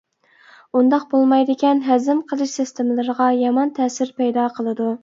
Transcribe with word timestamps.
ئۇنداق 0.79 1.05
بولمايدىكەن 1.11 1.83
ھەزىم 1.89 2.25
قىلىش 2.33 2.57
سىستېمىلىرىغا 2.61 3.31
يامان 3.45 3.79
تەسىر 3.79 4.15
پەيدا 4.23 4.53
قىلىدۇ. 4.59 4.95